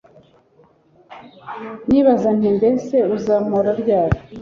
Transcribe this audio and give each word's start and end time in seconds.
nibaza 1.87 2.29
nti 2.37 2.49
Mbese 2.57 2.95
uzampoza 3.15 3.71
ryari? 3.81 4.17